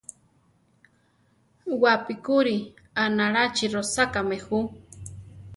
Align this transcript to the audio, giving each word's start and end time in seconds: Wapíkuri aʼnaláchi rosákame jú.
Wapíkuri 1.81 2.55
aʼnaláchi 3.01 3.65
rosákame 3.73 4.37
jú. 4.45 4.57